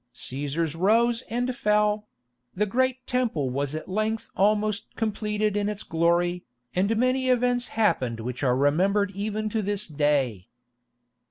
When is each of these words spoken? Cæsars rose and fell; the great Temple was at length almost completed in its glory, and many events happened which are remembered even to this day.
Cæsars 0.15 0.75
rose 0.75 1.21
and 1.29 1.55
fell; 1.55 2.07
the 2.55 2.65
great 2.65 3.05
Temple 3.05 3.51
was 3.51 3.75
at 3.75 3.87
length 3.87 4.31
almost 4.35 4.95
completed 4.95 5.55
in 5.55 5.69
its 5.69 5.83
glory, 5.83 6.43
and 6.75 6.97
many 6.97 7.29
events 7.29 7.67
happened 7.77 8.19
which 8.19 8.41
are 8.41 8.57
remembered 8.57 9.11
even 9.11 9.47
to 9.49 9.61
this 9.61 9.85
day. 9.87 10.47